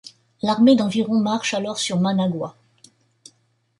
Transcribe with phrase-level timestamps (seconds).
[0.41, 2.55] L'armée d'environ marche alors sur Managua.